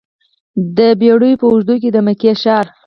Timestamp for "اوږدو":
1.51-1.75